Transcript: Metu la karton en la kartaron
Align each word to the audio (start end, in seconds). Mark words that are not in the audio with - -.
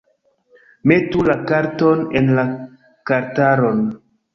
Metu 0.91 1.21
la 1.29 1.37
karton 1.53 2.03
en 2.23 2.35
la 2.41 2.49
kartaron 3.13 3.89